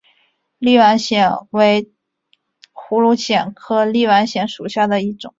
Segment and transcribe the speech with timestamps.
[0.57, 1.91] 立碗藓为
[2.73, 5.29] 葫芦藓科立碗藓属下的一个种。